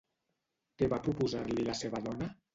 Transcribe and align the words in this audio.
Què 0.79 0.87
va 0.95 0.99
proposar-li 1.09 1.69
la 1.69 1.79
seva 1.83 2.05
dona? 2.09 2.33